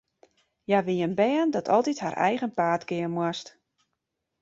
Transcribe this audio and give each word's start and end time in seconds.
Hja 0.67 0.79
wie 0.87 1.01
in 1.07 1.15
bern 1.19 1.49
dat 1.55 1.71
altyd 1.75 1.99
har 2.03 2.15
eigen 2.29 2.53
paad 2.57 2.81
gean 2.89 3.11
moast. 3.17 3.47